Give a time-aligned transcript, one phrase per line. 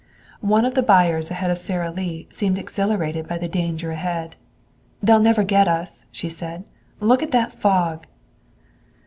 [0.55, 4.35] One of the buyers ahead of Sara Lee seemed exhilarated by the danger ahead.
[5.03, 6.63] "They'll never get us," she said.
[6.99, 8.07] "Look at that fog!"